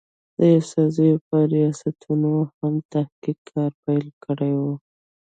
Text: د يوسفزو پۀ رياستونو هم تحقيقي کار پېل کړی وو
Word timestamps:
د 0.37 0.39
يوسفزو 0.53 1.07
پۀ 1.27 1.37
رياستونو 1.53 2.31
هم 2.57 2.73
تحقيقي 2.93 3.43
کار 3.51 3.71
پېل 3.83 4.05
کړی 4.23 4.51
وو 4.61 4.73